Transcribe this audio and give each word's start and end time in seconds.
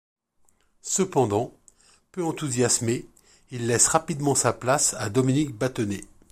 Cependant, 0.81 1.53
peu 2.11 2.23
enthousiasmé, 2.25 3.05
il 3.51 3.67
laisse 3.67 3.87
rapidement 3.87 4.33
sa 4.33 4.51
place 4.51 4.95
à 4.97 5.11
Dominique 5.11 5.53
Bathenay. 5.55 6.01